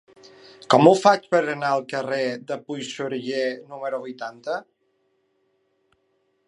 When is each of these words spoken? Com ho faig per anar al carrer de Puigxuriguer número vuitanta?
Com 0.73 0.87
ho 0.91 0.93
faig 1.01 1.27
per 1.35 1.41
anar 1.41 1.69
al 1.75 1.85
carrer 1.91 2.23
de 2.53 2.57
Puigxuriguer 2.69 3.45
número 3.75 4.01
vuitanta? 4.09 4.59